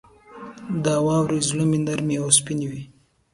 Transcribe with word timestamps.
•د 0.83 0.85
واورې 1.05 1.39
ذرې 1.47 1.65
نرمې 1.85 2.15
او 2.21 2.29
سپینې 2.37 2.67
وي. 2.71 2.83